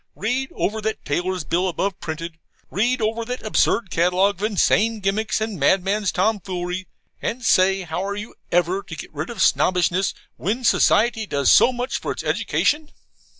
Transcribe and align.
read 0.15 0.49
over 0.55 0.81
that 0.81 1.05
tailor's 1.05 1.43
bill 1.43 1.67
above 1.67 1.99
printed, 1.99 2.39
read 2.71 2.99
over 3.03 3.23
that 3.23 3.43
absurd 3.43 3.91
catalogue 3.91 4.39
of 4.41 4.43
insane 4.43 4.99
gimcracks 4.99 5.39
and 5.39 5.59
madman's 5.59 6.11
tomfoolery 6.11 6.87
and 7.21 7.45
say 7.45 7.81
how 7.83 8.03
are 8.03 8.15
you 8.15 8.33
ever 8.51 8.81
to 8.81 8.95
get 8.95 9.13
rid 9.13 9.29
of 9.29 9.43
Snobbishness 9.43 10.15
when 10.37 10.63
society 10.63 11.27
does 11.27 11.51
so 11.51 11.71
much 11.71 11.99
for 11.99 12.11
its 12.11 12.23
education? 12.23 12.89